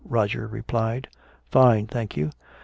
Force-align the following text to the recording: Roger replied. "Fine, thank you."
Roger 0.03 0.47
replied. 0.47 1.07
"Fine, 1.51 1.85
thank 1.85 2.17
you." 2.17 2.31